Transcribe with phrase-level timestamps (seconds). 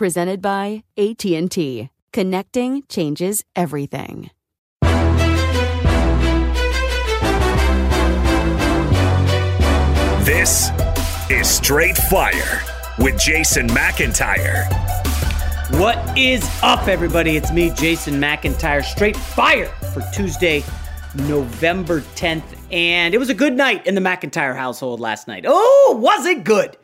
[0.00, 1.90] presented by AT&T.
[2.10, 4.30] Connecting changes everything.
[10.24, 10.70] This
[11.28, 12.62] is Straight Fire
[12.98, 14.66] with Jason McIntyre.
[15.78, 17.36] What is up, everybody?
[17.36, 18.82] It's me, Jason McIntyre.
[18.82, 20.64] Straight Fire for Tuesday,
[21.14, 22.56] November 10th.
[22.72, 25.44] And it was a good night in the McIntyre household last night.
[25.46, 26.78] Oh, was it good?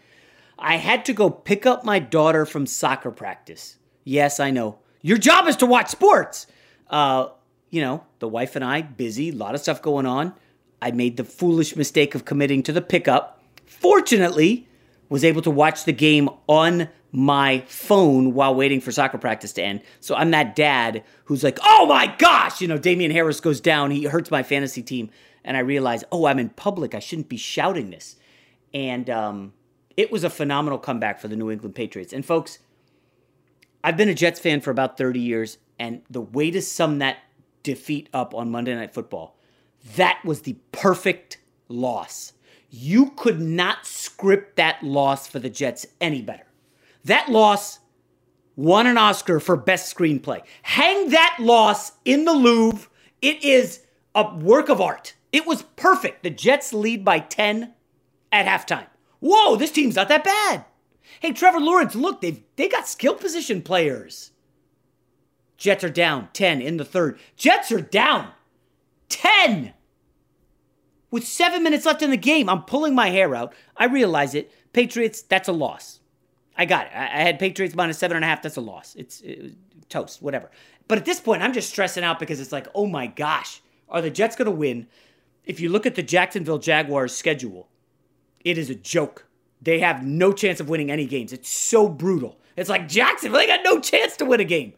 [0.58, 3.76] I had to go pick up my daughter from soccer practice.
[4.04, 4.78] Yes, I know.
[5.02, 6.46] Your job is to watch sports.
[6.88, 7.28] Uh,
[7.70, 10.34] you know, the wife and I, busy, a lot of stuff going on.
[10.80, 13.42] I made the foolish mistake of committing to the pickup.
[13.66, 14.68] Fortunately,
[15.08, 19.62] was able to watch the game on my phone while waiting for soccer practice to
[19.62, 19.82] end.
[20.00, 23.90] So I'm that dad who's like, oh my gosh, you know, Damien Harris goes down,
[23.90, 25.10] he hurts my fantasy team.
[25.44, 26.94] And I realize, oh, I'm in public.
[26.94, 28.16] I shouldn't be shouting this.
[28.74, 29.52] And um,
[29.96, 32.12] it was a phenomenal comeback for the New England Patriots.
[32.12, 32.58] And folks,
[33.82, 37.18] I've been a Jets fan for about 30 years, and the way to sum that
[37.62, 39.36] defeat up on Monday Night Football,
[39.96, 42.32] that was the perfect loss.
[42.68, 46.46] You could not script that loss for the Jets any better.
[47.04, 47.78] That loss
[48.56, 50.42] won an Oscar for Best Screenplay.
[50.62, 52.88] Hang that loss in the Louvre.
[53.22, 53.82] It is
[54.14, 55.14] a work of art.
[55.30, 56.22] It was perfect.
[56.22, 57.72] The Jets lead by 10
[58.32, 58.86] at halftime.
[59.20, 60.64] Whoa, this team's not that bad.
[61.20, 64.32] Hey, Trevor Lawrence, look, they've they got skill position players.
[65.56, 67.18] Jets are down 10 in the third.
[67.36, 68.32] Jets are down
[69.08, 69.72] 10
[71.10, 72.48] with seven minutes left in the game.
[72.48, 73.54] I'm pulling my hair out.
[73.76, 74.52] I realize it.
[74.72, 76.00] Patriots, that's a loss.
[76.58, 76.92] I got it.
[76.94, 78.42] I, had Patriots minus seven and a half.
[78.42, 78.94] That's a loss.
[78.96, 79.54] It's it,
[79.88, 80.50] toast, whatever.
[80.88, 84.02] But at this point, I'm just stressing out because it's like, oh my gosh, are
[84.02, 84.86] the Jets going to win?
[85.44, 87.68] If you look at the Jacksonville Jaguars schedule,
[88.44, 89.26] it is a joke.
[89.60, 91.32] They have no chance of winning any games.
[91.32, 92.38] It's so brutal.
[92.56, 94.72] It's like Jacksonville, they got no chance to win a game.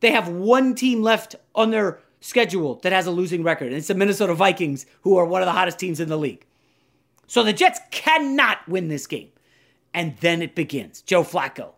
[0.00, 3.88] They have one team left on their schedule that has a losing record, and it's
[3.88, 6.44] the Minnesota Vikings, who are one of the hottest teams in the league.
[7.26, 9.30] So the Jets cannot win this game.
[9.94, 11.00] And then it begins.
[11.00, 11.72] Joe Flacco,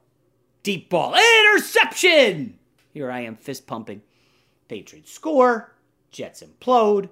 [0.63, 2.59] deep ball, interception.
[2.93, 4.03] Here I am, fist pumping.
[4.67, 5.73] Patriots score,
[6.11, 7.11] Jets implode,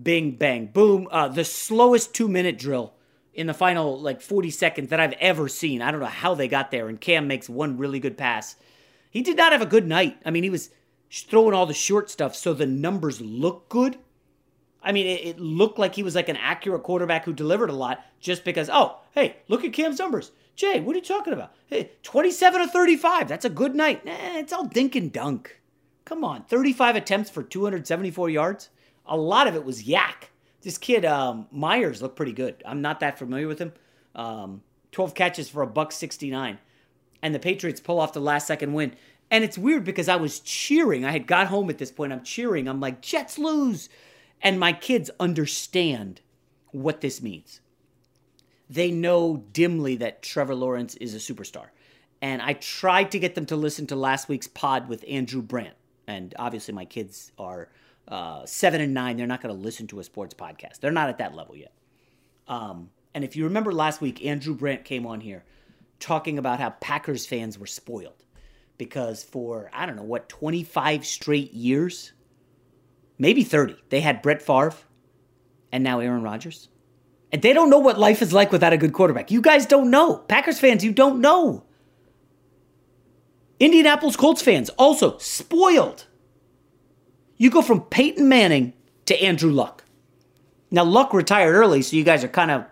[0.00, 1.08] bing, bang, boom.
[1.10, 2.94] Uh, the slowest two minute drill
[3.36, 5.82] in the final like 40 seconds that I've ever seen.
[5.82, 8.56] I don't know how they got there, and Cam makes one really good pass.
[9.10, 10.18] He did not have a good night.
[10.24, 10.70] I mean, he was
[11.10, 13.98] throwing all the short stuff so the numbers look good.
[14.82, 17.74] I mean, it, it, looked like he was like an accurate quarterback who delivered a
[17.74, 20.32] lot just because, oh, hey, look at Cam's numbers.
[20.54, 21.52] Jay, what are you talking about?
[21.66, 23.28] Hey, 27 to 35.
[23.28, 24.02] That's a good night.
[24.04, 25.60] It's all dink and dunk.
[26.04, 28.68] Come on, 35 attempts for 274 yards.
[29.06, 30.30] A lot of it was YAC.
[30.66, 32.60] This kid um, Meyers looked pretty good.
[32.66, 33.72] I'm not that familiar with him.
[34.16, 36.58] Um, 12 catches for a buck 69,
[37.22, 38.96] and the Patriots pull off the last second win.
[39.30, 41.04] And it's weird because I was cheering.
[41.04, 42.12] I had got home at this point.
[42.12, 42.66] I'm cheering.
[42.66, 43.88] I'm like, Jets lose.
[44.42, 46.20] And my kids understand
[46.72, 47.60] what this means.
[48.68, 51.66] They know dimly that Trevor Lawrence is a superstar.
[52.20, 55.76] And I tried to get them to listen to last week's pod with Andrew Brandt.
[56.08, 57.68] And obviously, my kids are
[58.08, 59.16] uh, seven and nine.
[59.16, 60.80] They're not going to listen to a sports podcast.
[60.80, 61.72] They're not at that level yet.
[62.48, 65.44] Um, and if you remember last week, Andrew Brandt came on here
[65.98, 68.24] talking about how Packers fans were spoiled
[68.78, 72.12] because for, I don't know, what, 25 straight years,
[73.18, 74.74] maybe 30, they had Brett Favre
[75.72, 76.68] and now Aaron Rodgers.
[77.32, 79.30] And they don't know what life is like without a good quarterback.
[79.30, 80.18] You guys don't know.
[80.18, 81.64] Packers fans, you don't know.
[83.58, 86.06] Indianapolis Colts fans, also spoiled.
[87.36, 88.72] You go from Peyton Manning
[89.06, 89.84] to Andrew Luck.
[90.70, 92.64] Now Luck retired early, so you guys are kind of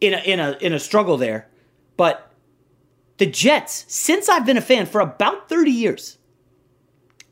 [0.00, 1.48] in a in a in a struggle there.
[1.96, 2.32] But
[3.18, 6.18] the Jets, since I've been a fan for about 30 years,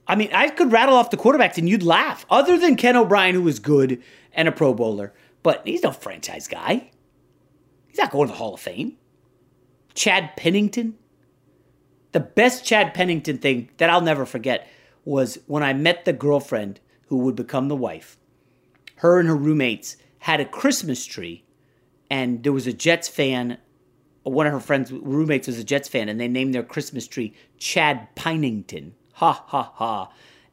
[0.06, 2.26] I mean, I could rattle off the quarterbacks and you'd laugh.
[2.28, 4.02] Other than Ken O'Brien, who was good
[4.32, 5.12] and a Pro Bowler,
[5.42, 6.90] but he's no franchise guy.
[7.88, 8.96] He's not going to the Hall of Fame.
[9.94, 10.96] Chad Pennington.
[12.12, 14.68] The best Chad Pennington thing that I'll never forget
[15.06, 18.18] was when I met the girlfriend who would become the wife.
[18.96, 21.44] Her and her roommates had a Christmas tree,
[22.10, 23.58] and there was a Jets fan.
[24.24, 27.32] One of her friends' roommates was a Jets fan, and they named their Christmas tree
[27.56, 28.94] Chad Pennington.
[29.14, 30.12] Ha ha ha!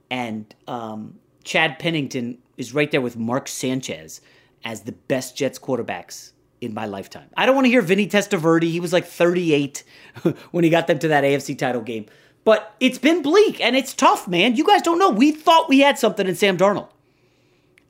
[0.10, 4.22] And um, Chad Pennington is right there with Mark Sanchez
[4.64, 7.30] as the best Jets quarterbacks in my lifetime.
[7.36, 8.70] I don't want to hear Vinny Testaverde.
[8.70, 9.84] He was like 38
[10.52, 12.06] when he got them to that AFC title game.
[12.44, 14.56] But it's been bleak and it's tough, man.
[14.56, 15.10] You guys don't know.
[15.10, 16.90] We thought we had something in Sam Darnold.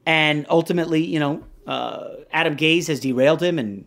[0.05, 3.85] And ultimately, you know, uh, Adam Gase has derailed him, and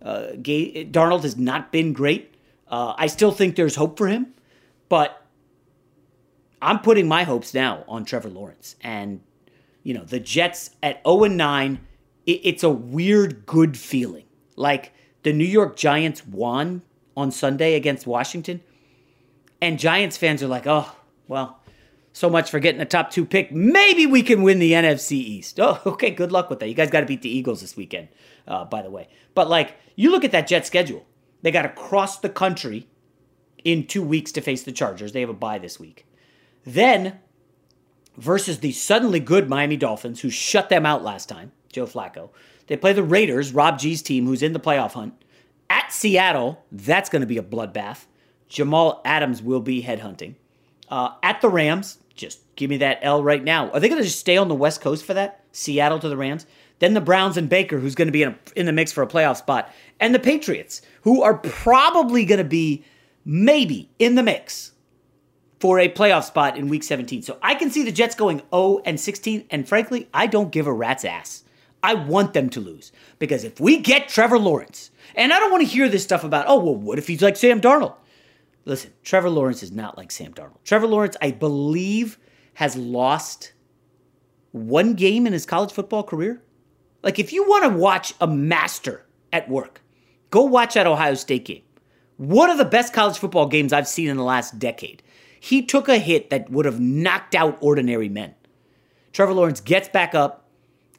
[0.00, 2.34] uh, Gase, Darnold has not been great.
[2.68, 4.32] Uh, I still think there's hope for him,
[4.88, 5.24] but
[6.62, 8.76] I'm putting my hopes now on Trevor Lawrence.
[8.80, 9.20] And,
[9.82, 11.80] you know, the Jets at 0 9,
[12.26, 14.24] it, it's a weird, good feeling.
[14.54, 14.92] Like
[15.22, 16.82] the New York Giants won
[17.16, 18.62] on Sunday against Washington
[19.60, 20.94] and Giants fans are like, oh,
[21.28, 21.60] well,
[22.12, 23.52] so much for getting a top two pick.
[23.52, 25.60] Maybe we can win the NFC East.
[25.60, 26.68] Oh, okay, good luck with that.
[26.68, 28.08] You guys got to beat the Eagles this weekend,
[28.48, 29.08] uh, by the way.
[29.34, 31.06] But like, you look at that Jet schedule.
[31.42, 32.88] They got to cross the country
[33.64, 35.12] in two weeks to face the Chargers.
[35.12, 36.06] They have a bye this week.
[36.64, 37.20] Then,
[38.16, 42.30] versus the suddenly good Miami Dolphins, who shut them out last time, Joe Flacco.
[42.66, 45.14] They play the Raiders, Rob G's team, who's in the playoff hunt.
[45.68, 48.06] At Seattle, that's going to be a bloodbath.
[48.48, 50.34] Jamal Adams will be headhunting.
[50.88, 53.70] Uh, at the Rams, just give me that L right now.
[53.70, 55.44] Are they going to just stay on the West Coast for that?
[55.52, 56.46] Seattle to the Rams?
[56.78, 59.02] Then the Browns and Baker, who's going to be in, a, in the mix for
[59.02, 59.72] a playoff spot.
[59.98, 62.84] And the Patriots, who are probably going to be
[63.24, 64.72] maybe in the mix
[65.58, 67.22] for a playoff spot in week 17.
[67.22, 69.46] So I can see the Jets going 0 and 16.
[69.50, 71.44] And frankly, I don't give a rat's ass.
[71.82, 72.92] I want them to lose.
[73.18, 76.46] Because if we get Trevor Lawrence, and I don't want to hear this stuff about,
[76.48, 77.94] oh, well, what if he's like Sam Darnold?
[78.66, 80.64] Listen, Trevor Lawrence is not like Sam Darnold.
[80.64, 82.18] Trevor Lawrence, I believe,
[82.54, 83.52] has lost
[84.50, 86.42] one game in his college football career.
[87.02, 89.82] Like, if you want to watch a master at work,
[90.30, 91.62] go watch that Ohio State game.
[92.16, 95.02] One of the best college football games I've seen in the last decade.
[95.38, 98.34] He took a hit that would have knocked out ordinary men.
[99.12, 100.48] Trevor Lawrence gets back up,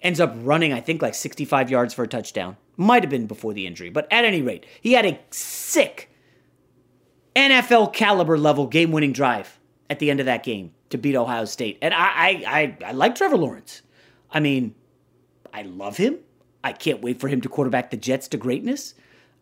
[0.01, 2.55] ends up running, I think, like 65 yards for a touchdown.
[2.77, 6.09] Might have been before the injury, but at any rate, he had a sick
[7.37, 11.45] NFL caliber level game winning drive at the end of that game to beat Ohio
[11.45, 11.77] State.
[11.81, 13.83] And I, I, I, I like Trevor Lawrence.
[14.31, 14.73] I mean,
[15.53, 16.17] I love him.
[16.63, 18.95] I can't wait for him to quarterback the Jets to greatness.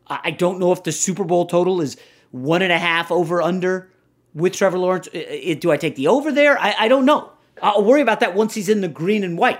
[0.07, 1.97] I don't know if the Super Bowl total is
[2.29, 3.89] one and a half over under
[4.35, 5.07] with Trevor Lawrence.
[5.07, 6.59] Do I take the over there?
[6.59, 7.31] I, I don't know.
[7.63, 9.59] I'll worry about that once he's in the green and white.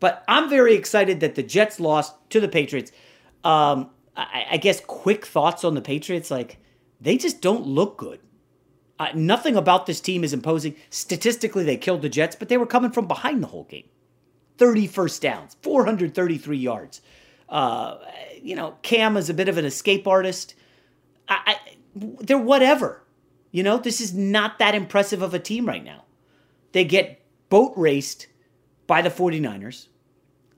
[0.00, 2.92] But I'm very excited that the Jets lost to the Patriots.
[3.44, 6.30] Um, I, I guess quick thoughts on the Patriots.
[6.30, 6.58] Like,
[7.00, 8.20] they just don't look good.
[8.98, 10.74] Uh, nothing about this team is imposing.
[10.88, 13.88] Statistically, they killed the Jets, but they were coming from behind the whole game.
[14.58, 17.02] 30 first downs, 433 yards.
[17.48, 17.98] Uh,
[18.42, 20.54] you know, Cam is a bit of an escape artist.
[21.28, 21.56] I, I,
[21.94, 23.02] they're whatever.
[23.50, 26.04] You know, this is not that impressive of a team right now.
[26.72, 28.26] They get boat raced
[28.86, 29.88] by the 49ers,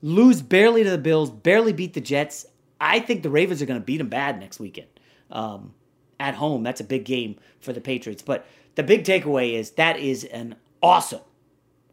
[0.03, 2.47] lose barely to the Bills, barely beat the Jets.
[2.81, 4.89] I think the Ravens are going to beat them bad next weekend.
[5.31, 5.75] Um,
[6.21, 8.23] at home, that's a big game for the Patriots.
[8.23, 11.21] But the big takeaway is that is an awesome,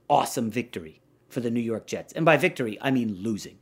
[0.10, 2.14] awesome victory for the New York Jets.
[2.14, 3.58] And by victory, I mean losing.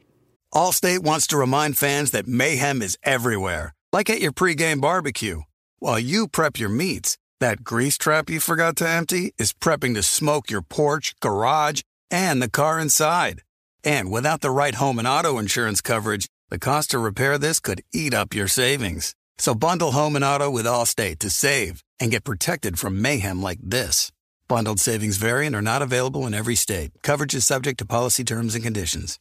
[0.54, 5.42] Allstate wants to remind fans that mayhem is everywhere, like at your pregame barbecue.
[5.80, 10.04] While you prep your meats, that grease trap you forgot to empty is prepping to
[10.04, 13.42] smoke your porch, garage, and the car inside.
[13.84, 17.82] And without the right home and auto insurance coverage, the cost to repair this could
[17.92, 19.16] eat up your savings.
[19.38, 23.60] So bundle home and auto with Allstate to save and get protected from mayhem like
[23.62, 24.12] this.
[24.48, 26.92] Bundled savings variant are not available in every state.
[27.02, 29.20] Coverage is subject to policy terms and conditions.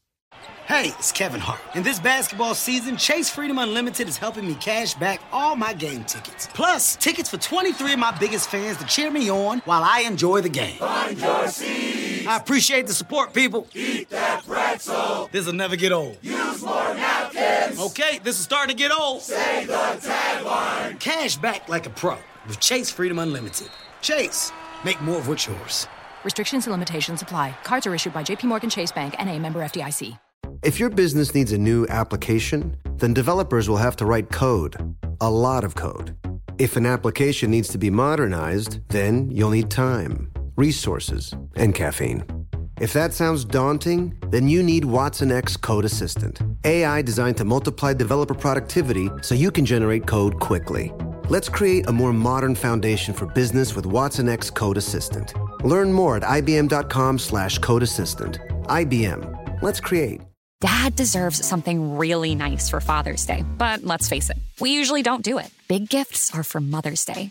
[0.66, 1.60] Hey, it's Kevin Hart.
[1.74, 6.04] In this basketball season, Chase Freedom Unlimited is helping me cash back all my game
[6.04, 6.48] tickets.
[6.54, 10.40] Plus, tickets for 23 of my biggest fans to cheer me on while I enjoy
[10.40, 10.78] the game.
[10.78, 12.26] Find your seat.
[12.26, 13.66] I appreciate the support, people.
[13.74, 15.28] Eat that pretzel.
[15.32, 16.18] This'll never get old.
[16.22, 17.31] Use more napkins.
[17.70, 19.22] Okay, this is starting to get old.
[19.22, 20.98] Say the tagline.
[20.98, 23.68] Cash back like a pro with Chase Freedom Unlimited.
[24.00, 24.52] Chase,
[24.84, 25.86] make more of what's yours.
[26.24, 27.56] Restrictions and limitations apply.
[27.64, 30.18] Cards are issued by JPMorgan Chase Bank and a member FDIC.
[30.62, 35.30] If your business needs a new application, then developers will have to write code, a
[35.30, 36.16] lot of code.
[36.58, 42.41] If an application needs to be modernized, then you'll need time, resources, and caffeine.
[42.82, 47.94] If that sounds daunting, then you need Watson X Code Assistant, AI designed to multiply
[47.94, 50.92] developer productivity so you can generate code quickly.
[51.28, 55.32] Let's create a more modern foundation for business with Watson X Code Assistant.
[55.62, 58.40] Learn more at ibm.com/slash code assistant.
[58.64, 59.62] IBM.
[59.62, 60.20] Let's create.
[60.60, 65.22] Dad deserves something really nice for Father's Day, but let's face it, we usually don't
[65.22, 65.50] do it.
[65.68, 67.30] Big gifts are for Mother's Day.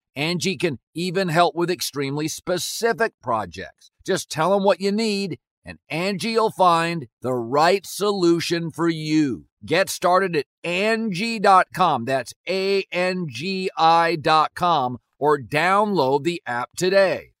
[0.15, 3.91] Angie can even help with extremely specific projects.
[4.05, 9.45] Just tell them what you need and Angie will find the right solution for you.
[9.65, 12.05] Get started at Angie.com.
[12.05, 17.33] That's A N G I.com or download the app today.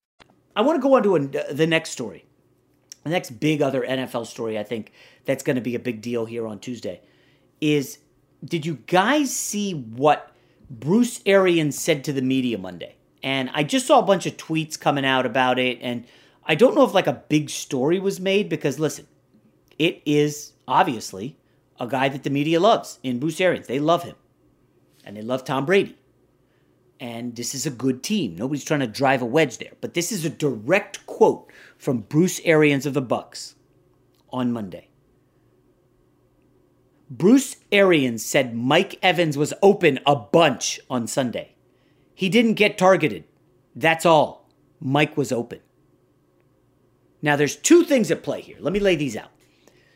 [0.55, 2.25] I want to go on to a, the next story.
[3.03, 4.91] The next big other NFL story, I think,
[5.25, 7.01] that's going to be a big deal here on Tuesday
[7.59, 7.97] is
[8.43, 10.30] did you guys see what
[10.71, 12.95] Bruce Arians said to the media Monday?
[13.21, 15.79] And I just saw a bunch of tweets coming out about it.
[15.81, 16.05] And
[16.45, 19.05] I don't know if like a big story was made because listen,
[19.77, 21.37] it is obviously
[21.79, 23.67] a guy that the media loves in Bruce Arians.
[23.67, 24.15] They love him.
[25.03, 25.97] And they love Tom Brady.
[26.99, 28.35] And this is a good team.
[28.35, 29.73] Nobody's trying to drive a wedge there.
[29.81, 33.55] But this is a direct quote from Bruce Arians of the Bucs
[34.31, 34.90] on Monday.
[37.11, 41.55] Bruce Arians said Mike Evans was open a bunch on Sunday.
[42.15, 43.25] He didn't get targeted.
[43.75, 44.49] That's all.
[44.79, 45.59] Mike was open.
[47.21, 48.55] Now, there's two things at play here.
[48.61, 49.29] Let me lay these out.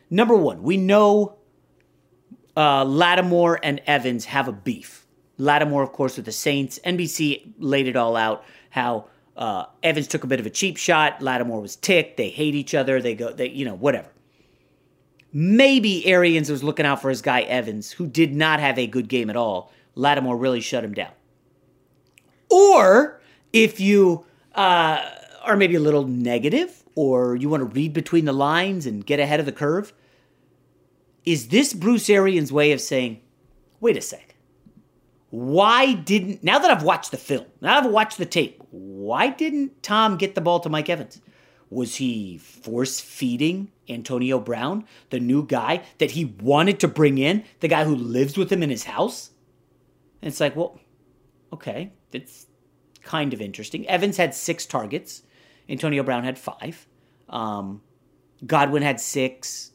[0.10, 1.38] Number one, we know
[2.58, 5.08] uh, Lattimore and Evans have a beef.
[5.38, 6.80] Lattimore, of course, with the Saints.
[6.86, 9.06] NBC laid it all out how
[9.38, 11.22] uh, Evans took a bit of a cheap shot.
[11.22, 12.18] Lattimore was ticked.
[12.18, 13.02] They hate each other.
[13.02, 14.10] They go, they, you know, whatever.
[15.38, 19.10] Maybe Arians was looking out for his guy Evans, who did not have a good
[19.10, 19.74] game at all.
[19.94, 21.12] Lattimore really shut him down.
[22.50, 23.20] Or
[23.52, 25.04] if you uh,
[25.44, 29.20] are maybe a little negative, or you want to read between the lines and get
[29.20, 29.92] ahead of the curve,
[31.26, 33.20] is this Bruce Arians' way of saying,
[33.82, 34.36] wait a sec,
[35.32, 39.84] why didn't, now that I've watched the film, now I've watched the tape, why didn't
[39.84, 41.20] Tom get the ball to Mike Evans?
[41.70, 47.44] Was he force feeding Antonio Brown, the new guy that he wanted to bring in,
[47.60, 49.32] the guy who lives with him in his house?
[50.22, 50.80] And it's like, well,
[51.52, 52.48] okay, that's
[53.02, 53.88] kind of interesting.
[53.88, 55.24] Evans had six targets,
[55.68, 56.88] Antonio Brown had five.
[57.30, 57.82] Um,
[58.46, 59.72] Godwin had six.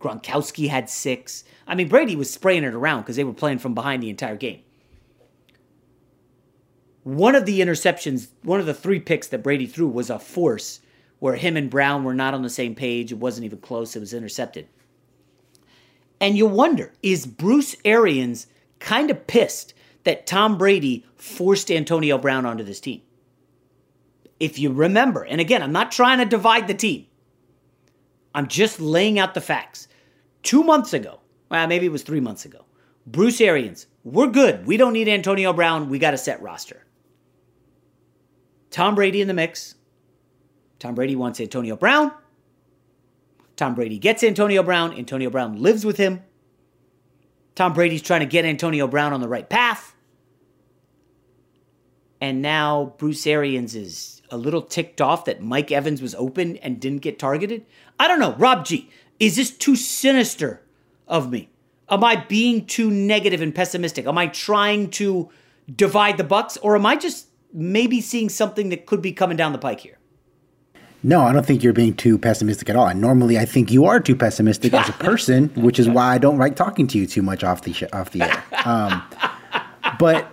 [0.00, 1.44] Gronkowski had six.
[1.66, 4.36] I mean, Brady was spraying it around because they were playing from behind the entire
[4.36, 4.62] game.
[7.02, 10.80] One of the interceptions, one of the three picks that Brady threw was a force
[11.18, 13.12] where him and Brown were not on the same page.
[13.12, 14.68] It wasn't even close, it was intercepted.
[16.20, 18.46] And you wonder is Bruce Arians
[18.78, 23.02] kind of pissed that Tom Brady forced Antonio Brown onto this team?
[24.40, 27.06] If you remember, and again, I'm not trying to divide the team,
[28.34, 29.88] I'm just laying out the facts.
[30.42, 31.20] Two months ago,
[31.50, 32.64] well, maybe it was three months ago,
[33.06, 34.66] Bruce Arians, we're good.
[34.66, 35.88] We don't need Antonio Brown.
[35.88, 36.84] We got a set roster.
[38.70, 39.74] Tom Brady in the mix.
[40.78, 42.12] Tom Brady wants Antonio Brown.
[43.56, 44.96] Tom Brady gets Antonio Brown.
[44.96, 46.22] Antonio Brown lives with him.
[47.54, 49.96] Tom Brady's trying to get Antonio Brown on the right path.
[52.20, 56.80] And now Bruce Arians is a little ticked off that Mike Evans was open and
[56.80, 57.64] didn't get targeted.
[57.98, 58.34] I don't know.
[58.34, 60.62] Rob G, is this too sinister
[61.06, 61.50] of me?
[61.88, 64.06] Am I being too negative and pessimistic?
[64.06, 65.30] Am I trying to
[65.74, 69.52] divide the Bucs or am I just maybe seeing something that could be coming down
[69.52, 69.97] the pike here?
[71.02, 72.88] No, I don't think you're being too pessimistic at all.
[72.88, 76.18] And normally, I think you are too pessimistic as a person, which is why I
[76.18, 78.44] don't like talking to you too much off the sh- off the air.
[78.64, 79.02] Um,
[79.98, 80.30] but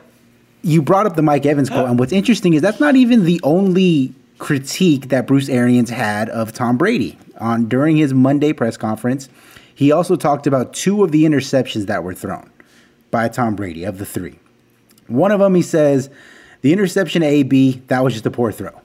[0.62, 3.40] you brought up the Mike Evans quote, and what's interesting is that's not even the
[3.44, 9.30] only critique that Bruce Arians had of Tom Brady on during his Monday press conference.
[9.74, 12.50] He also talked about two of the interceptions that were thrown
[13.12, 14.40] by Tom Brady of the three.
[15.08, 16.10] One of them, he says,
[16.62, 18.82] the interception A B that was just a poor throw.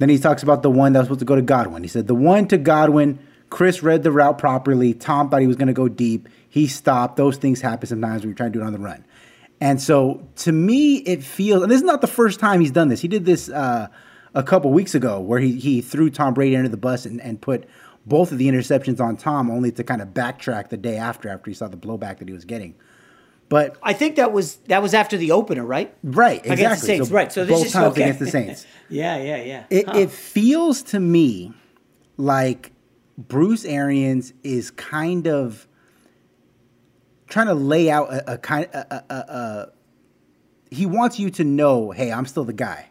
[0.00, 1.82] Then he talks about the one that was supposed to go to Godwin.
[1.82, 3.18] He said the one to Godwin,
[3.50, 4.94] Chris read the route properly.
[4.94, 6.26] Tom thought he was going to go deep.
[6.48, 7.16] He stopped.
[7.16, 9.04] Those things happen sometimes when you're trying to do it on the run.
[9.60, 12.88] And so to me, it feels, and this is not the first time he's done
[12.88, 13.02] this.
[13.02, 13.88] He did this uh,
[14.34, 17.38] a couple weeks ago where he, he threw Tom Brady under the bus and, and
[17.38, 17.68] put
[18.06, 21.50] both of the interceptions on Tom only to kind of backtrack the day after, after
[21.50, 22.74] he saw the blowback that he was getting.
[23.50, 25.92] But I think that was that was after the opener, right?
[26.02, 26.52] Right, exactly.
[26.64, 27.32] Against the Saints, so right?
[27.32, 28.02] So this both is times okay.
[28.04, 28.66] against the Saints.
[28.88, 29.64] yeah, yeah, yeah.
[29.68, 29.98] It, Huh.
[29.98, 31.52] it feels to me
[32.16, 32.70] like
[33.18, 35.66] Bruce Arians is kind of
[37.26, 39.68] trying to lay out a, a kind a, a, a,
[40.70, 42.86] he wants you to know, hey, I'm still the guy.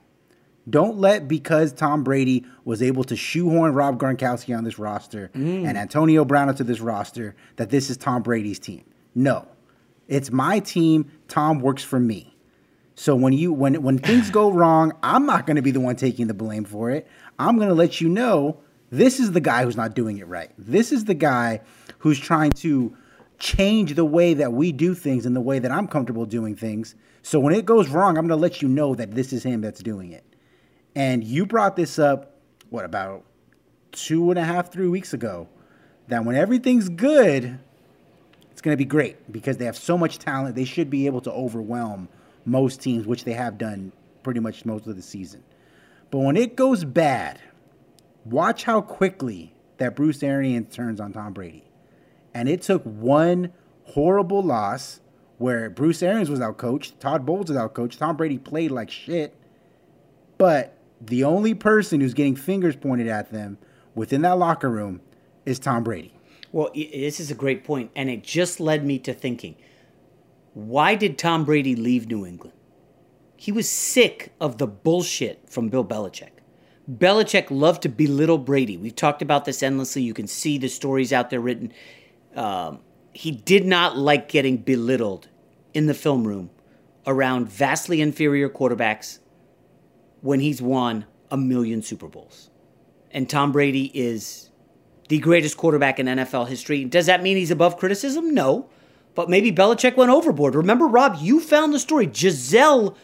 [0.70, 5.66] Don't let because Tom Brady was able to shoehorn Rob Gronkowski on this roster Mm.
[5.68, 8.84] and Antonio Brown onto this roster that this is Tom Brady's team.
[9.16, 9.48] No,
[10.10, 11.10] it's my team.
[11.30, 12.36] Tom works for me.
[12.96, 15.96] So when you when when things go wrong, I'm not going to be the one
[15.96, 17.08] taking the blame for it.
[17.38, 20.52] I'm going to let you know this is the guy who's not doing it right.
[20.58, 21.62] This is the guy
[22.00, 22.96] who's trying to
[23.38, 26.96] change the way that we do things and the way that I'm comfortable doing things.
[27.22, 29.62] So when it goes wrong, I'm going to let you know that this is him
[29.62, 30.26] that's doing it.
[30.96, 32.36] And you brought this up,
[32.70, 33.24] what, about
[33.92, 35.48] two and a half, three weeks ago,
[36.08, 37.60] that when everything's good,
[38.60, 40.54] it's going to be great because they have so much talent.
[40.54, 42.10] They should be able to overwhelm
[42.44, 45.46] most teams, which they have done pretty much most of the season.
[46.12, 47.40] But when it goes bad,
[48.26, 51.72] watch how quickly that Bruce Arians turns on Tom Brady.
[52.34, 53.54] And it took one
[53.86, 55.00] horrible loss
[55.38, 59.38] where Bruce Arians was outcoached, Todd Bowles was outcoached, Tom Brady played like shit.
[60.38, 63.58] But the only person who's getting fingers pointed at them
[63.96, 65.00] within that locker room
[65.46, 66.14] is Tom Brady.
[66.52, 69.56] Well, this is a great point, and it just led me to thinking:
[70.54, 72.56] Why did Tom Brady leave New England?
[73.36, 76.32] He was sick of the bullshit from Bill Belichick.
[76.92, 78.76] Belichick loved to belittle Brady.
[78.78, 80.02] We've talked about this endlessly.
[80.02, 81.72] You can see the stories out there written.
[82.36, 82.80] Um,
[83.14, 85.30] he did not like getting belittled
[85.74, 86.50] in the film room
[87.08, 89.20] around vastly inferior quarterbacks
[90.22, 92.50] when he's won a million Super Bowls.
[93.12, 94.49] and Tom Brady is
[95.10, 96.86] the greatest quarterback in NFL history.
[96.86, 98.34] Does that mean he's above criticism?
[98.34, 98.70] No.
[99.16, 100.56] But maybe Belichick went overboard.
[100.56, 102.06] Remember, Rob, you found the story.
[102.06, 102.96] Gisele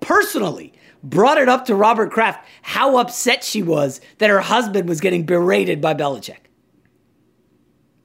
[0.00, 5.00] personally brought it up to Robert Kraft how upset she was that her husband was
[5.00, 6.38] getting berated by Belichick.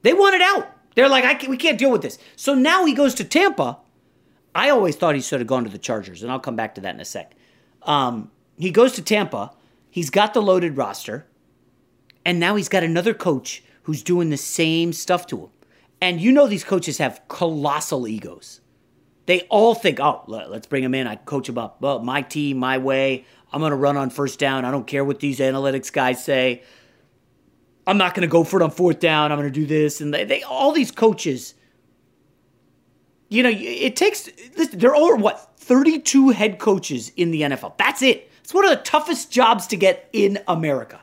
[0.02, 0.68] They wanted out.
[0.96, 2.18] They're like, I can't, we can't deal with this.
[2.36, 3.80] So now he goes to Tampa.
[4.56, 6.82] I always thought he should have gone to the Chargers, and I'll come back to
[6.82, 7.36] that in a sec.
[7.84, 9.52] Um, he goes to Tampa.
[9.90, 11.28] He's got the loaded roster,
[12.26, 15.50] and now he's got another coach who's doing the same stuff to him.
[16.02, 18.62] And you know these coaches have colossal egos.
[19.28, 21.08] They all think, oh, let's bring him in.
[21.08, 21.82] I coach him up.
[21.82, 23.26] Well, my team, my way.
[23.52, 24.66] I'm going to run on first down.
[24.66, 26.64] I don't care what these analytics guys say.
[27.88, 29.32] I'm not going to go for it on fourth down.
[29.32, 30.02] I'm going to do this.
[30.02, 31.54] And they, they all these coaches,
[33.30, 34.30] you know, it takes,
[34.74, 37.78] there are what, 32 head coaches in the NFL.
[37.78, 38.30] That's it.
[38.44, 41.02] It's one of the toughest jobs to get in America.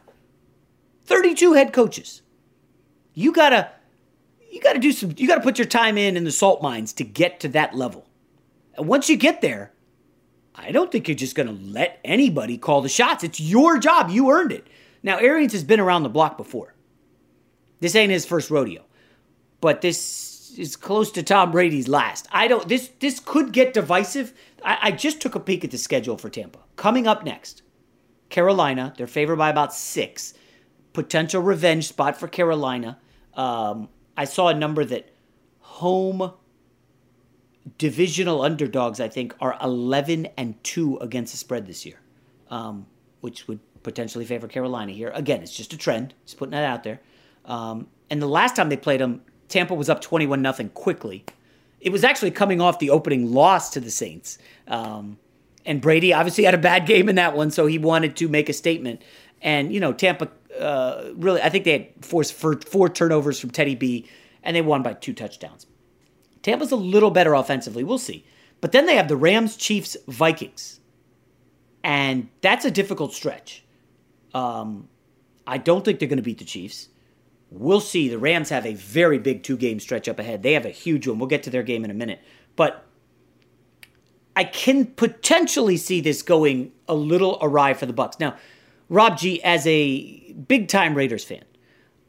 [1.05, 2.23] 32 head coaches.
[3.15, 3.71] You got to,
[4.51, 6.63] you got to do some, you got to put your time in in the salt
[6.63, 8.07] mines to get to that level.
[8.75, 9.73] And once you get there,
[10.55, 13.25] I don't think you're just to let anybody call the shots.
[13.25, 14.11] It's your job.
[14.11, 14.67] You earned it.
[15.03, 16.75] Now, Arians has been around the block before.
[17.81, 18.85] This ain't his first rodeo,
[19.61, 22.29] but this is close to Tom Brady's last.
[22.31, 22.69] I don't.
[22.69, 24.33] This this could get divisive.
[24.65, 26.61] I, I just took a peek at the schedule for Tampa.
[26.77, 27.63] Coming up next,
[28.29, 28.95] Carolina.
[28.97, 30.35] They're favored by about six.
[30.93, 32.99] Potential revenge spot for Carolina.
[33.35, 35.11] Um, I saw a number that
[35.61, 36.33] home
[37.79, 42.01] divisional underdogs, I think, are 11 and 2 against the spread this year,
[42.51, 42.87] um,
[43.21, 45.11] which would potentially favor Carolina here.
[45.15, 46.15] Again, it's just a trend.
[46.25, 47.01] Just putting that out there.
[47.45, 51.25] Um, and the last time they played them, Tampa was up 21 nothing quickly.
[51.81, 54.39] It was actually coming off the opening loss to the Saints.
[54.69, 55.19] Um,
[55.65, 58.49] and Brady obviously had a bad game in that one, so he wanted to make
[58.49, 59.03] a statement.
[59.41, 60.29] And, you know, Tampa
[60.59, 64.09] uh, really, I think they had forced four, four turnovers from Teddy B,
[64.43, 65.67] and they won by two touchdowns.
[66.43, 67.85] Tampa's a little better offensively.
[67.85, 68.25] We'll see.
[68.61, 70.81] But then they have the Rams, Chiefs, Vikings.
[71.85, 73.65] And that's a difficult stretch.
[74.35, 74.89] Um,
[75.47, 76.89] I don't think they're going to beat the Chiefs.
[77.51, 78.09] We'll see.
[78.09, 80.43] The Rams have a very big two game stretch up ahead.
[80.43, 81.19] They have a huge one.
[81.19, 82.21] We'll get to their game in a minute.
[82.57, 82.87] But
[84.35, 88.19] I can potentially see this going a little awry for the Bucs.
[88.19, 88.37] Now,
[88.89, 91.45] Rob G, as a big time Raiders fan,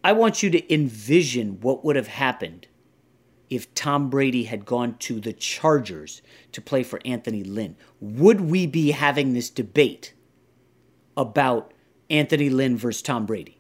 [0.03, 2.67] I want you to envision what would have happened
[3.49, 7.75] if Tom Brady had gone to the Chargers to play for Anthony Lynn.
[8.01, 10.13] Would we be having this debate
[11.15, 11.73] about
[12.09, 13.59] Anthony Lynn versus Tom Brady?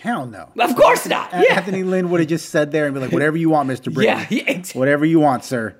[0.00, 0.52] Hell no.
[0.58, 1.32] Of course not.
[1.32, 1.56] Yeah.
[1.56, 3.92] Anthony Lynn would have just said there and be like, whatever you want, Mr.
[3.92, 4.08] Brady.
[4.08, 4.78] Yeah, yeah exactly.
[4.78, 5.76] Whatever you want, sir.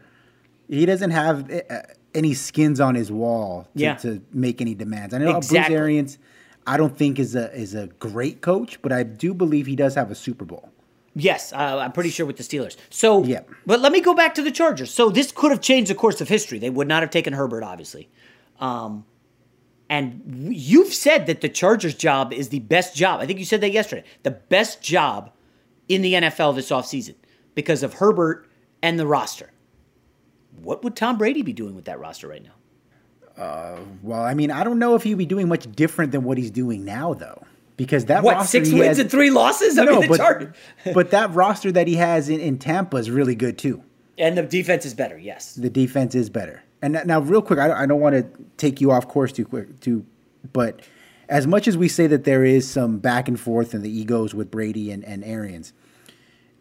[0.69, 1.83] He doesn't have uh,
[2.15, 3.95] any skins on his wall to, yeah.
[3.97, 5.15] to make any demands.
[5.15, 5.75] I know exactly.
[5.75, 6.19] Bruce Arians,
[6.67, 9.95] I don't think is a is a great coach, but I do believe he does
[9.95, 10.71] have a Super Bowl.
[11.15, 12.77] Yes, uh, I'm pretty sure with the Steelers.
[12.91, 13.41] So, yeah.
[13.67, 14.93] But let me go back to the Chargers.
[14.95, 16.61] So this could have changed the course of history.
[16.61, 18.09] They would not have taken Herbert, obviously.
[18.61, 19.05] Um,
[19.89, 23.21] and you've said that the Chargers job is the best job.
[23.21, 24.05] I think you said that yesterday.
[24.23, 25.33] The best job
[25.89, 27.15] in the NFL this offseason
[27.55, 28.47] because of Herbert
[28.83, 29.51] and the roster.
[30.63, 33.43] What would Tom Brady be doing with that roster right now?
[33.43, 36.39] Uh, well, I mean, I don't know if he'd be doing much different than what
[36.39, 37.45] he's doing now, though.
[37.77, 39.79] Because that what six wins has, and three losses?
[39.79, 40.55] I no, mean, but,
[40.95, 43.85] but that roster that he has in, in Tampa is really good too.
[44.19, 45.17] And the defense is better.
[45.17, 46.65] Yes, the defense is better.
[46.83, 49.79] And now, real quick, I, I don't want to take you off course too quick,
[49.81, 50.05] too,
[50.53, 50.83] but
[51.29, 54.35] as much as we say that there is some back and forth in the egos
[54.35, 55.73] with Brady and, and Arians,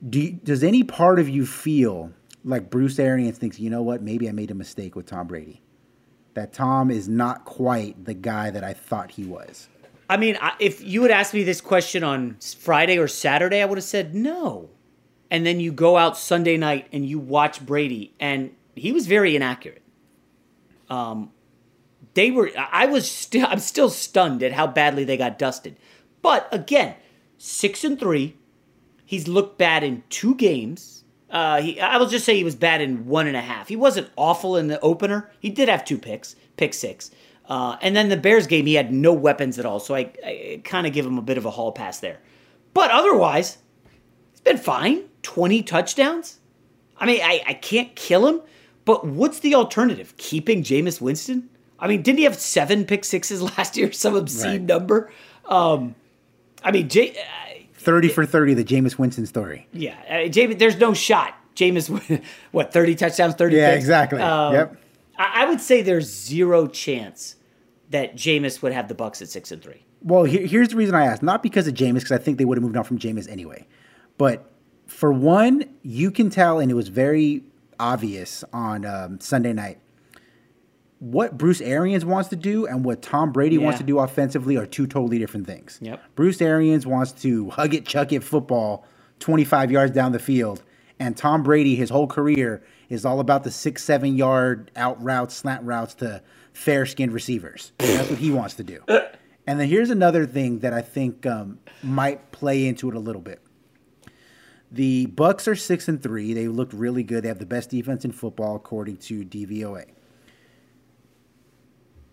[0.08, 2.12] do you, does any part of you feel
[2.48, 5.62] like Bruce Arians thinks, you know what, maybe I made a mistake with Tom Brady?
[6.34, 9.68] That Tom is not quite the guy that I thought he was.
[10.10, 13.78] I mean, if you had asked me this question on Friday or Saturday, I would
[13.78, 14.70] have said no.
[15.30, 19.36] And then you go out Sunday night and you watch Brady, and he was very
[19.36, 19.82] inaccurate.
[20.90, 21.32] Um,
[22.14, 22.50] they were.
[22.56, 23.46] I was still.
[23.46, 25.76] I'm still stunned at how badly they got dusted.
[26.22, 26.96] But again,
[27.38, 28.38] six and three.
[29.06, 30.97] He's looked bad in two games.
[31.30, 33.68] Uh, he, I will just say he was bad in one and a half.
[33.68, 35.30] He wasn't awful in the opener.
[35.40, 37.12] He did have two picks, pick six.
[37.50, 39.80] Uh, and then the Bears game, he had no weapons at all.
[39.80, 42.20] So I, I kind of give him a bit of a hall pass there.
[42.74, 43.58] But otherwise,
[44.32, 45.04] he's been fine.
[45.24, 46.40] 20 touchdowns.
[46.98, 48.42] I mean, I, I can't kill him,
[48.86, 50.16] but what's the alternative?
[50.18, 51.50] Keeping Jameis Winston?
[51.80, 53.92] I mean, didn't he have seven pick sixes last year?
[53.92, 54.62] Some obscene right.
[54.62, 55.12] number.
[55.46, 55.96] Um,
[56.64, 57.16] I mean, J-
[57.88, 59.68] uh, thirty for thirty, the Jameis Winston story.
[59.72, 60.60] Yeah, uh, Jameis.
[60.60, 61.34] There's no shot.
[61.56, 63.58] Jameis, what thirty touchdowns, thirty?
[63.58, 63.84] Yeah, picks?
[63.84, 64.22] exactly.
[64.22, 64.78] Um, yep.
[65.18, 67.36] I, I would say there's zero chance
[67.90, 69.84] that Jameis would have the Bucs at six and three.
[70.02, 71.24] Well, here, here's the reason I asked.
[71.24, 73.66] Not because of Jameis, because I think they would have moved on from Jameis anyway.
[74.18, 74.52] But
[74.86, 77.44] for one, you can tell, and it was very
[77.80, 79.80] obvious on um, Sunday night.
[81.00, 83.64] What Bruce Arians wants to do and what Tom Brady Yeah.
[83.66, 85.78] wants to do offensively are two totally different things.
[85.82, 86.02] Yep.
[86.16, 88.84] Bruce Arians wants to hug it, chuck it football
[89.20, 90.64] 25 yards down the field.
[91.00, 95.36] And Tom Brady, his whole career, is all about the six, seven yard out routes,
[95.36, 97.72] slant routes to fair skinned receivers.
[97.78, 98.80] That's what he wants to do.
[99.46, 103.22] And then here's another thing that I think um, might play into it a little
[103.22, 103.40] bit.
[104.72, 106.34] The Bucs are six and three.
[106.34, 107.24] They looked really good.
[107.24, 109.86] They have the best defense in football, according to DVOA.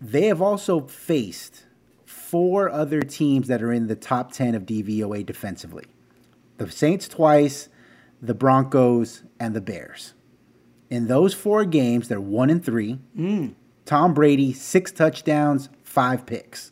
[0.05, 1.65] They have also faced
[2.05, 5.85] four other teams that are in the top ten of DVOA defensively:
[6.59, 7.69] the Saints twice,
[8.21, 10.13] the Broncos, and the Bears.
[10.91, 12.99] In those four games, they're one and three.
[13.17, 13.55] Mm.
[13.85, 16.71] Tom Brady, six touchdowns, five picks.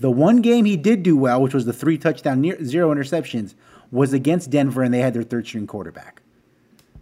[0.00, 3.54] The one game he did do well, which was the three touchdown, near, zero interceptions,
[3.90, 6.22] was against Denver, and they had their third string quarterback.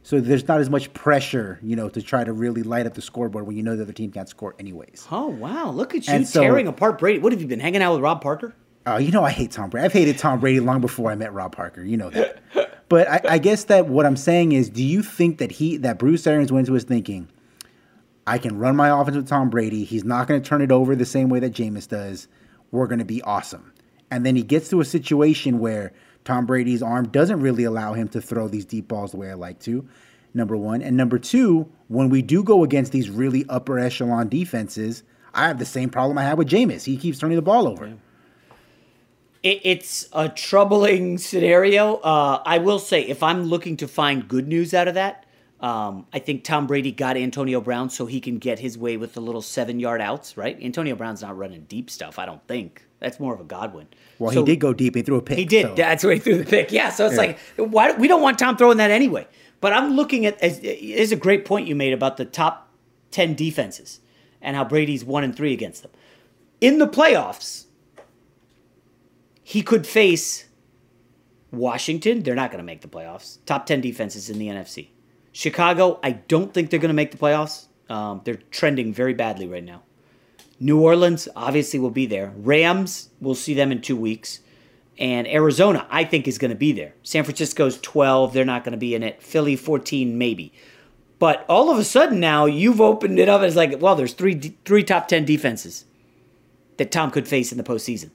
[0.04, 3.02] So there's not as much pressure, you know, to try to really light up the
[3.02, 5.06] scoreboard when you know the other team can't score anyways.
[5.12, 5.70] Oh wow!
[5.70, 7.18] Look at you And so- tearing apart Brady.
[7.20, 8.54] What have you been hanging out with Rob Parker?
[8.84, 9.84] Oh, you know I hate Tom Brady.
[9.84, 11.84] I've hated Tom Brady long before I met Rob Parker.
[11.84, 12.40] You know that.
[12.88, 15.98] but I, I guess that what I'm saying is, do you think that he that
[16.00, 17.28] Bruce Arians went into his thinking,
[18.26, 19.84] I can run my offense with Tom Brady.
[19.84, 22.26] He's not going to turn it over the same way that Jameis does.
[22.72, 23.72] We're going to be awesome.
[24.10, 25.92] And then he gets to a situation where
[26.24, 29.34] Tom Brady's arm doesn't really allow him to throw these deep balls the way I
[29.34, 29.86] like to.
[30.34, 30.82] Number one.
[30.82, 35.02] And number two, when we do go against these really upper echelon defenses,
[35.34, 36.84] I have the same problem I had with Jameis.
[36.84, 37.94] He keeps turning the ball over.
[39.42, 41.96] It, it's a troubling scenario.
[41.96, 45.26] Uh, I will say, if I'm looking to find good news out of that,
[45.60, 49.14] um, I think Tom Brady got Antonio Brown so he can get his way with
[49.14, 50.60] the little seven yard outs, right?
[50.60, 52.84] Antonio Brown's not running deep stuff, I don't think.
[53.02, 53.88] That's more of a Godwin.
[54.20, 54.94] Well, So- he did go deep.
[54.94, 55.36] He threw a pick.
[55.36, 55.66] He did.
[55.66, 56.70] so- That's where he threw the pick.
[56.72, 56.90] Yeah.
[56.90, 57.18] So it's Yeah.
[57.20, 59.26] like, why we don't want Tom throwing that anyway.
[59.60, 62.70] But I'm looking at as is a great point you made about the top
[63.10, 64.00] ten defenses
[64.40, 65.90] and how Brady's one and three against them.
[66.60, 67.64] In the playoffs,
[69.42, 70.46] he could face
[71.50, 72.22] Washington.
[72.22, 73.38] They're not going to make the playoffs.
[73.46, 74.88] Top ten defenses in the NFC.
[75.32, 75.98] Chicago.
[76.02, 77.66] I don't think they're going to make the playoffs.
[77.88, 79.82] Um, they're trending very badly right now.
[80.62, 82.32] New Orleans obviously will be there.
[82.36, 84.38] Rams, we'll see them in two weeks.
[84.96, 86.94] And Arizona, I think, is going to be there.
[87.02, 88.32] San Francisco's 12.
[88.32, 89.20] They're not going to be in it.
[89.20, 90.52] Philly, 14, maybe.
[91.18, 94.54] But all of a sudden now, you've opened it up as like, well, there's three,
[94.64, 95.84] three top 10 defenses
[96.76, 98.10] that Tom could face in the postseason.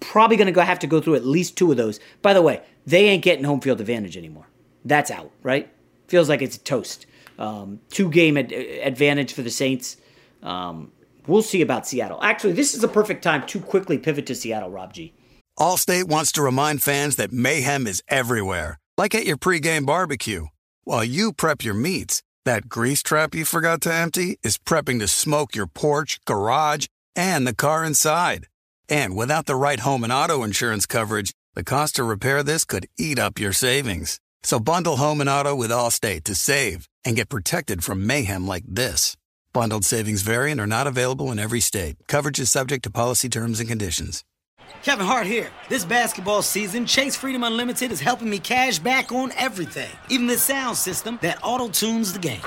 [0.00, 2.00] Probably going to have to go through at least two of those.
[2.22, 4.48] By the way, they ain't getting home field advantage anymore.
[4.84, 5.72] That's out, right?
[6.08, 7.06] Feels like it's toast.
[7.38, 9.96] Um, two game ad- advantage for the Saints.
[10.42, 10.90] Um,
[11.26, 12.18] we'll see about Seattle.
[12.22, 15.14] Actually, this is a perfect time to quickly pivot to Seattle, Rob G.
[15.58, 20.46] Allstate wants to remind fans that mayhem is everywhere, like at your pregame barbecue.
[20.82, 25.08] While you prep your meats, that grease trap you forgot to empty is prepping to
[25.08, 28.48] smoke your porch, garage, and the car inside.
[28.88, 32.86] And without the right home and auto insurance coverage, the cost to repair this could
[32.98, 34.20] eat up your savings.
[34.42, 38.64] So bundle home and auto with Allstate to save and get protected from mayhem like
[38.66, 39.16] this.
[39.54, 41.94] Bundled savings vary and are not available in every state.
[42.08, 44.24] Coverage is subject to policy terms and conditions.
[44.82, 45.48] Kevin Hart here.
[45.68, 50.36] This basketball season, Chase Freedom Unlimited is helping me cash back on everything, even the
[50.36, 52.40] sound system that auto tunes the game.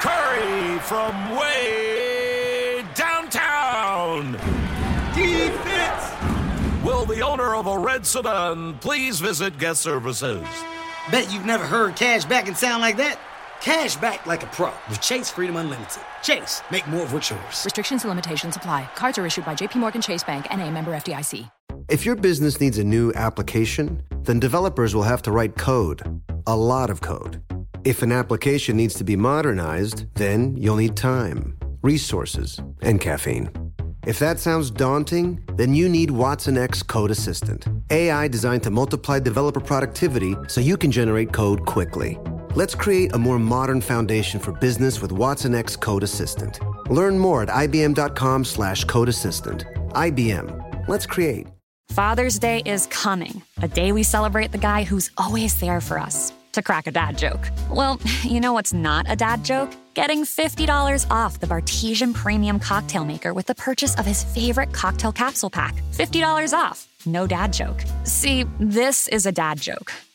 [0.00, 4.34] Curry from way downtown.
[5.12, 6.84] Defense.
[6.84, 10.46] Will the owner of a red sedan please visit guest services?
[11.10, 13.18] Bet you've never heard cash back and sound like that.
[13.64, 16.02] Cash back like a pro with Chase Freedom Unlimited.
[16.22, 17.64] Chase, make more of what's yours.
[17.64, 18.86] Restrictions and limitations apply.
[18.94, 21.50] Cards are issued by JPMorgan Chase Bank and a member FDIC.
[21.88, 26.02] If your business needs a new application, then developers will have to write code,
[26.46, 27.42] a lot of code.
[27.84, 33.50] If an application needs to be modernized, then you'll need time, resources, and caffeine.
[34.06, 39.20] If that sounds daunting, then you need Watson X Code Assistant, AI designed to multiply
[39.20, 42.18] developer productivity so you can generate code quickly.
[42.56, 46.60] Let's create a more modern foundation for business with Watson X Code Assistant.
[46.88, 49.64] Learn more at ibm.com slash code assistant.
[49.90, 50.86] IBM.
[50.86, 51.48] Let's create.
[51.90, 56.32] Father's Day is coming, a day we celebrate the guy who's always there for us.
[56.52, 57.50] To crack a dad joke.
[57.72, 59.72] Well, you know what's not a dad joke?
[59.94, 65.10] Getting $50 off the Bartesian Premium Cocktail Maker with the purchase of his favorite cocktail
[65.10, 65.74] capsule pack.
[65.92, 66.86] $50 off.
[67.04, 67.82] No dad joke.
[68.04, 69.92] See, this is a dad joke.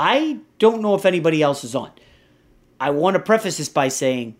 [0.00, 1.90] I don't know if anybody else is on.
[2.78, 4.36] I want to preface this by saying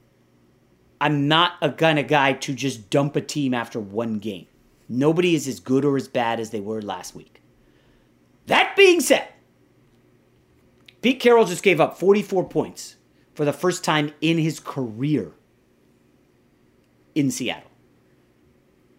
[1.01, 4.47] I'm not a kind of guy to just dump a team after one game.
[4.89, 7.43] Nobody is as good or as bad as they were last week.
[8.47, 9.27] That being said,
[11.03, 12.95] Pete Carroll just gave up 44 points
[13.35, 15.33] for the first time in his career
[17.17, 17.73] in Seattle.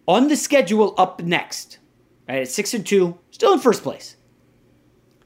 [0.06, 1.78] On the schedule up next,
[2.28, 4.16] right at 6 and 2, still in first place.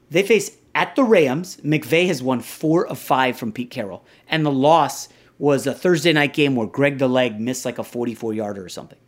[0.09, 1.57] They face at the Rams.
[1.57, 5.09] McVay has won 4 of 5 from Pete Carroll, and the loss
[5.39, 8.69] was a Thursday night game where Greg the Leg missed like a 44 yarder or
[8.69, 8.99] something.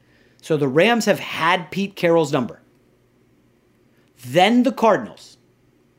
[0.42, 2.62] So the Rams have had Pete Carroll's number.
[4.26, 5.38] Then the Cardinals.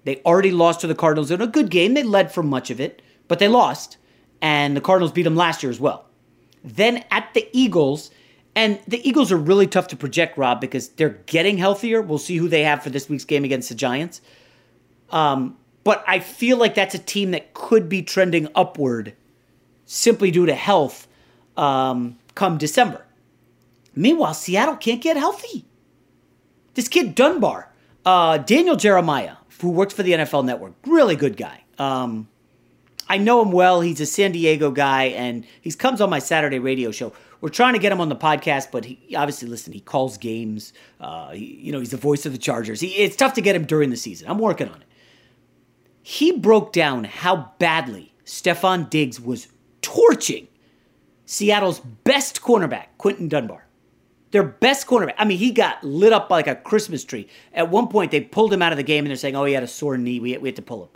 [0.04, 1.94] They already lost to the Cardinals in a good game.
[1.94, 3.98] They led for much of it, but they lost.
[4.40, 6.06] And the Cardinals beat them last year as well.
[6.64, 8.10] Then at the Eagles,
[8.54, 12.00] and the Eagles are really tough to project, Rob, because they're getting healthier.
[12.00, 14.20] We'll see who they have for this week's game against the Giants.
[15.10, 19.14] Um, but I feel like that's a team that could be trending upward
[19.86, 21.08] simply due to health
[21.56, 23.04] um, come December.
[23.94, 25.64] Meanwhile, Seattle can't get healthy.
[26.74, 27.72] This kid Dunbar,
[28.04, 31.64] uh, Daniel Jeremiah, who works for the NFL Network, really good guy.
[31.78, 32.28] Um,
[33.08, 33.80] I know him well.
[33.80, 37.12] He's a San Diego guy, and he comes on my Saturday radio show.
[37.40, 39.72] We're trying to get him on the podcast, but he obviously listen.
[39.72, 40.72] He calls games.
[41.00, 42.80] Uh, he, you know, he's the voice of the Chargers.
[42.80, 44.28] He, it's tough to get him during the season.
[44.28, 44.87] I'm working on it.
[46.10, 49.48] He broke down how badly Stefon Diggs was
[49.82, 50.48] torching
[51.26, 53.66] Seattle's best cornerback, Quinton Dunbar.
[54.30, 55.16] Their best cornerback.
[55.18, 57.28] I mean, he got lit up like a Christmas tree.
[57.52, 59.52] At one point, they pulled him out of the game and they're saying, oh, he
[59.52, 60.18] had a sore knee.
[60.18, 60.88] We, we had to pull him.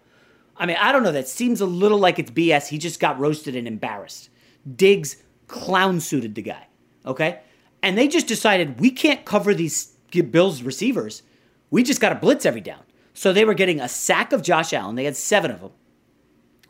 [0.57, 1.12] I mean, I don't know.
[1.12, 2.68] That seems a little like it's BS.
[2.68, 4.31] He just got roasted and embarrassed.
[4.77, 6.68] Diggs clown suited the guy.
[7.05, 7.40] Okay?
[7.83, 9.92] And they just decided we can't cover these
[10.31, 11.22] Bills receivers.
[11.70, 12.81] We just got to blitz every down.
[13.14, 14.96] So they were getting a sack of Josh Allen.
[14.96, 15.72] They had seven of them.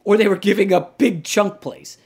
[0.05, 1.99] Or they were giving up big chunk plays.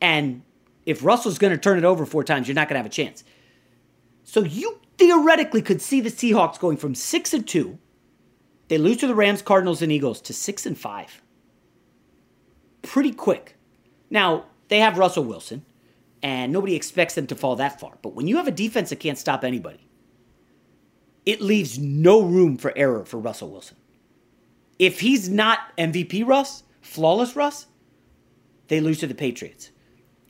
[0.00, 0.42] And
[0.84, 2.88] if Russell's going to turn it over four times, you're not going to have a
[2.88, 3.22] chance.
[4.24, 7.78] So you theoretically could see the Seahawks going from six and two.
[8.68, 11.22] They lose to the Rams, Cardinals, and Eagles to six and five.
[12.82, 13.56] Pretty quick.
[14.10, 15.64] Now, they have Russell Wilson,
[16.22, 17.98] and nobody expects them to fall that far.
[18.02, 19.86] But when you have a defense that can't stop anybody,
[21.26, 23.76] it leaves no room for error for Russell Wilson.
[24.78, 27.66] If he's not MVP Russ, flawless Russ,
[28.68, 29.70] they lose to the Patriots.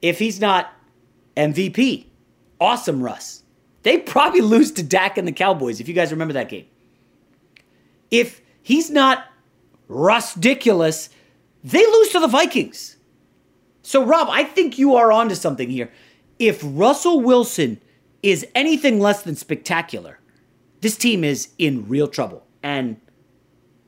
[0.00, 0.72] If he's not
[1.36, 2.06] MVP,
[2.60, 3.42] awesome Russ,
[3.82, 6.66] they probably lose to Dak and the Cowboys, if you guys remember that game.
[8.10, 9.26] If he's not
[9.88, 11.10] ridiculous,
[11.62, 12.96] they lose to the Vikings.
[13.82, 15.92] So, Rob, I think you are onto something here.
[16.38, 17.80] If Russell Wilson
[18.22, 20.18] is anything less than spectacular,
[20.80, 22.46] this team is in real trouble.
[22.62, 23.00] And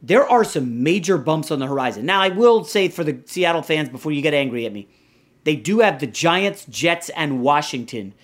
[0.03, 2.07] there are some major bumps on the horizon.
[2.07, 4.89] Now, I will say for the Seattle fans before you get angry at me,
[5.45, 8.14] they do have the Giants, Jets, and Washington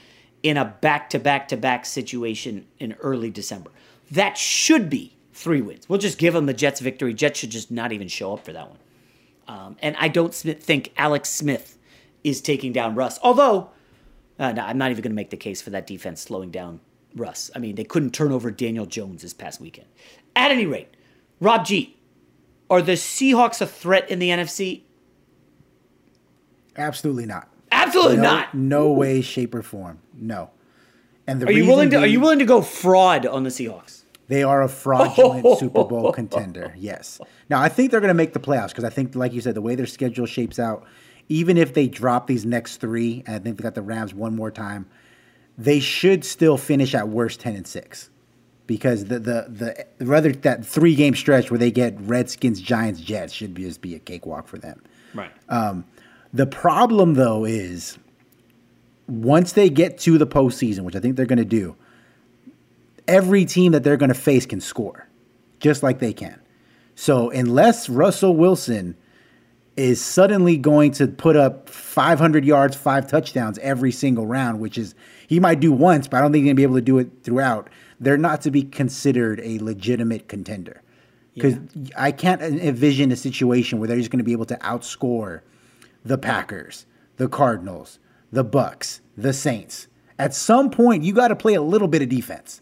[0.43, 3.71] in a back to back to back situation in early December.
[4.11, 5.89] That should be three wins.
[5.89, 7.15] We'll just give them the Jets victory.
[7.15, 8.79] Jets should just not even show up for that one.
[9.49, 11.79] Um, and I don't think Alex Smith
[12.23, 13.19] is taking down Russ.
[13.23, 13.71] Although,
[14.39, 16.81] uh, no, I'm not even going to make the case for that defense slowing down
[17.15, 17.51] Russ.
[17.55, 19.89] I mean, they couldn't turn over Daniel Jones this past weekend.
[20.37, 20.97] At any rate,
[21.41, 21.97] Rob G,
[22.71, 24.83] are the Seahawks a threat in the NFC?
[26.77, 27.49] Absolutely not.
[27.71, 28.55] Absolutely no, not.
[28.55, 30.01] No way, shape, or form.
[30.15, 30.51] No.
[31.27, 33.51] And the are you willing to being, are you willing to go fraud on the
[33.51, 34.03] Seahawks?
[34.29, 36.75] They are a fraudulent Super Bowl contender.
[36.77, 37.21] Yes.
[37.51, 39.55] Now I think they're going to make the playoffs because I think, like you said,
[39.55, 40.85] the way their schedule shapes out,
[41.29, 44.35] even if they drop these next three, and I think they got the Rams one
[44.35, 44.87] more time,
[45.57, 48.11] they should still finish at worst ten and six,
[48.67, 53.33] because the the the rather that three game stretch where they get Redskins, Giants, Jets
[53.33, 54.83] should be, just be a cakewalk for them.
[55.15, 55.31] Right.
[55.49, 55.85] Um,
[56.33, 57.99] the problem though is
[59.07, 61.77] once they get to the postseason, which I think they're going to do,
[63.07, 65.07] every team that they're going to face can score,
[65.61, 66.41] just like they can.
[66.97, 68.97] So unless Russell Wilson
[69.77, 74.95] is suddenly going to put up 500 yards, five touchdowns every single round, which is
[75.27, 76.99] he might do once, but I don't think he's going to be able to do
[76.99, 77.69] it throughout.
[77.99, 80.83] They're not to be considered a legitimate contender
[81.35, 81.89] because yeah.
[81.97, 85.41] I can't envision a situation where they're just going to be able to outscore
[86.05, 87.99] the Packers, the Cardinals,
[88.31, 89.89] the Bucs, the Saints.
[90.19, 92.61] At some point, you got to play a little bit of defense.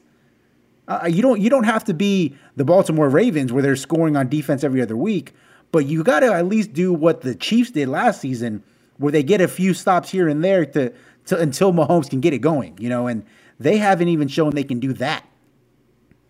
[0.89, 4.29] Uh, you don't you don't have to be the Baltimore Ravens where they're scoring on
[4.29, 5.33] defense every other week,
[5.73, 8.63] but you got to at least do what the Chiefs did last season,
[8.99, 10.93] where they get a few stops here and there to,
[11.27, 12.77] to until Mahomes can get it going.
[12.79, 13.25] You know, and
[13.59, 15.27] they haven't even shown they can do that.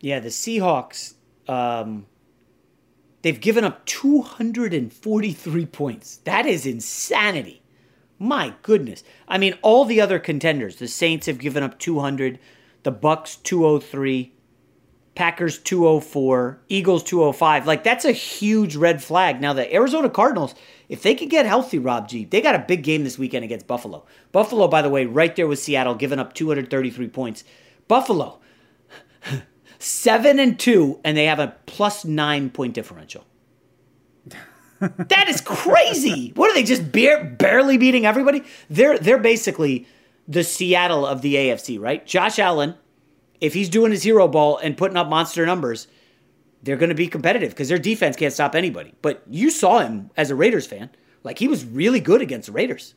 [0.01, 1.15] Yeah, the Seahawks.
[1.49, 2.07] Um,
[3.23, 6.17] they've given up 243 points.
[6.19, 7.63] That is insanity.
[8.19, 9.03] My goodness.
[9.27, 12.39] I mean, all the other contenders, the Saints have given up 200,
[12.85, 14.33] the Bucs 203,
[15.15, 17.67] Packers 204, Eagles 205.
[17.67, 19.41] Like that's a huge red flag.
[19.41, 20.55] Now the Arizona Cardinals,
[20.89, 23.67] if they could get healthy, Rob G, they got a big game this weekend against
[23.67, 24.07] Buffalo.
[24.33, 27.45] Buffalo, by the way, right there with Seattle, giving up 233 points.
[27.89, 28.41] Buffalo,
[29.79, 33.27] seven and two, and they have a plus nine point differential.
[34.81, 36.33] that is crazy.
[36.35, 38.45] What are they just bare, barely beating everybody?
[38.71, 39.87] They're they're basically
[40.27, 42.07] the Seattle of the AFC, right?
[42.07, 42.77] Josh Allen
[43.43, 45.89] if he's doing his hero ball and putting up monster numbers,
[46.63, 48.95] they're going to be competitive because their defense can't stop anybody.
[49.03, 50.91] But you saw him as a Raiders fan,
[51.25, 52.95] like he was really good against the Raiders,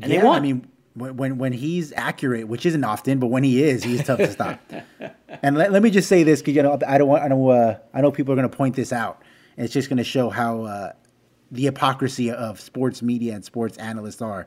[0.00, 0.38] and yeah, they won.
[0.38, 4.18] I mean, when when he's accurate, which isn't often, but when he is, he's tough
[4.18, 4.58] to stop.
[5.42, 7.50] and let, let me just say this because you know I don't want I know
[7.50, 9.22] uh, I know people are going to point this out,
[9.58, 10.92] and it's just going to show how uh,
[11.50, 14.46] the hypocrisy of sports media and sports analysts are.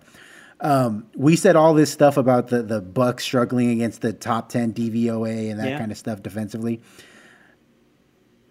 [0.61, 4.73] Um, we said all this stuff about the the Bucs struggling against the top ten
[4.73, 5.79] DVOA and that yeah.
[5.79, 6.81] kind of stuff defensively.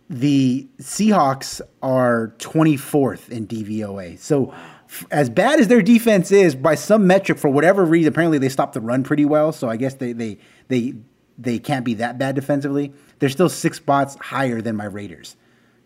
[0.09, 4.19] The Seahawks are 24th in DVOA.
[4.19, 4.53] So,
[4.87, 8.49] f- as bad as their defense is, by some metric, for whatever reason, apparently they
[8.49, 9.53] stopped the run pretty well.
[9.53, 10.95] So I guess they they they
[11.39, 12.93] they can't be that bad defensively.
[13.21, 15.37] They're still six spots higher than my Raiders.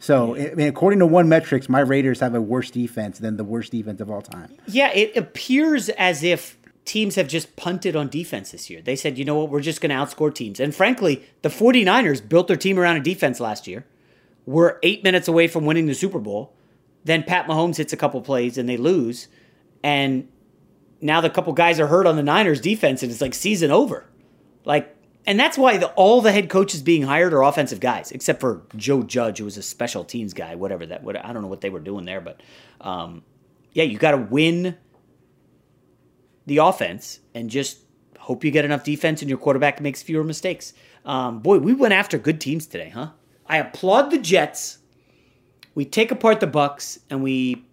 [0.05, 3.45] So, I mean, according to one metrics, my Raiders have a worse defense than the
[3.45, 4.55] worst defense of all time.
[4.67, 8.83] Yeah, it appears as if teams have just punted on defense this year.
[8.83, 10.61] They said, you know what, we're just going to outscore teams.
[10.61, 13.87] And frankly, the 49ers built their team around a defense last year.
[14.45, 16.53] We're eight minutes away from winning the Super Bowl.
[17.05, 19.29] Then Pat Mahomes hits a couple plays and they lose.
[19.83, 20.29] And
[21.01, 24.05] now the couple guys are hurt on the Niners defense and it's like season over.
[24.67, 24.95] Like
[25.27, 28.63] and that's why the, all the head coaches being hired are offensive guys, except for
[28.77, 31.03] Joe Judge, who was a special teams guy, whatever that.
[31.03, 32.43] What, I don't know what they were doing there, but
[32.81, 33.23] um,
[33.73, 34.77] yeah, you got to win
[36.47, 37.79] the offense and just
[38.19, 40.75] hope you get enough defense and your quarterback makes fewer mistakes.
[41.05, 43.11] Um, boy, we went after good teams today, huh?
[43.47, 44.79] I applaud the Jets.
[45.75, 47.65] We take apart the Bucs and we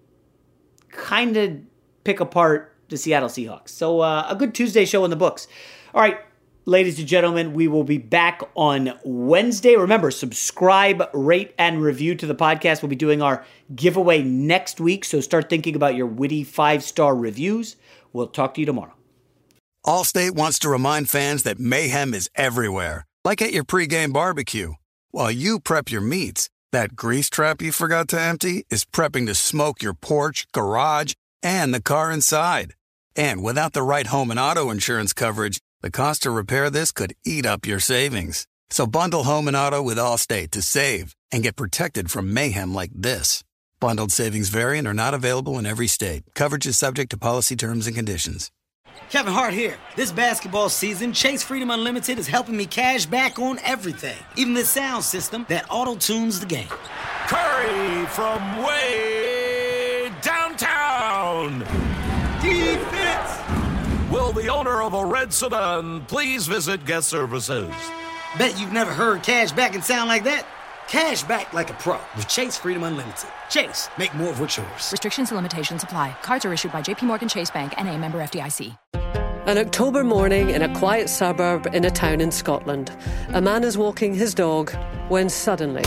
[0.89, 1.59] kind of
[2.03, 3.69] pick apart the Seattle Seahawks.
[3.69, 5.47] So uh, a good Tuesday show in the books.
[5.93, 6.19] All right,
[6.65, 9.75] Ladies and gentlemen, we will be back on Wednesday.
[9.75, 12.83] Remember, subscribe, rate, and review to the podcast.
[12.83, 13.43] We'll be doing our
[13.73, 17.77] giveaway next week, so start thinking about your witty five star reviews.
[18.13, 18.93] We'll talk to you tomorrow.
[19.83, 24.73] Allstate wants to remind fans that mayhem is everywhere, like at your pregame barbecue.
[25.09, 29.33] While you prep your meats, that grease trap you forgot to empty is prepping to
[29.33, 32.75] smoke your porch, garage, and the car inside.
[33.15, 37.13] And without the right home and auto insurance coverage, the cost to repair this could
[37.25, 38.47] eat up your savings.
[38.69, 42.91] So bundle home and auto with Allstate to save and get protected from mayhem like
[42.93, 43.43] this.
[43.79, 46.23] Bundled savings variant are not available in every state.
[46.35, 48.51] Coverage is subject to policy terms and conditions.
[49.09, 49.77] Kevin Hart here.
[49.95, 54.63] This basketball season, Chase Freedom Unlimited is helping me cash back on everything, even the
[54.63, 56.69] sound system that auto tunes the game.
[57.27, 61.65] Curry from way downtown.
[64.41, 64.55] Defense.
[64.55, 67.73] Will the owner of a red sedan please visit guest services?
[68.37, 70.45] Bet you've never heard cash back and sound like that.
[70.87, 73.29] Cash back like a pro with Chase Freedom Unlimited.
[73.49, 74.91] Chase, make more of what's yours.
[74.91, 76.15] Restrictions and limitations apply.
[76.21, 78.77] Cards are issued by JPMorgan Chase Bank and a member FDIC.
[79.47, 82.95] An October morning in a quiet suburb in a town in Scotland.
[83.29, 84.71] A man is walking his dog
[85.09, 85.83] when suddenly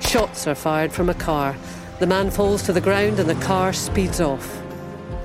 [0.00, 1.56] shots are fired from a car.
[2.00, 4.65] The man falls to the ground and the car speeds off.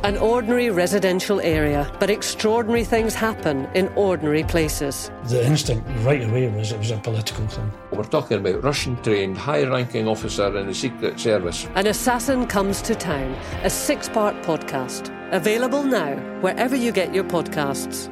[0.04, 5.12] An ordinary residential area, but extraordinary things happen in ordinary places.
[5.26, 7.72] The instinct right away was it was a political thing.
[7.92, 11.68] We're talking about Russian trained, high ranking officer in the Secret Service.
[11.76, 15.16] An Assassin Comes to Town, a six part podcast.
[15.32, 18.10] Available now, wherever you get your podcasts.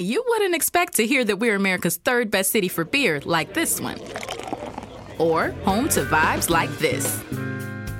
[0.00, 3.80] You wouldn't expect to hear that we're America's third best city for beer like this
[3.80, 4.00] one,
[5.18, 7.22] or home to vibes like this